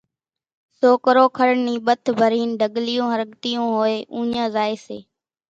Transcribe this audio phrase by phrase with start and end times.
[0.79, 4.97] سوڪرو کڙ نِي ٻٿ ڀرين ڍڳليون ۿرڳتيون ھوئي اُوڃان زائي سي